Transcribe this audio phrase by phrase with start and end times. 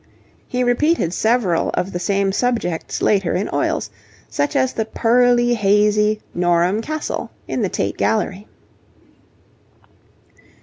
[0.47, 3.91] He repeated several of the same subjects later in oils,
[4.27, 8.47] such as the pearly hazy 'Norham Castle' in the Tate Gallery.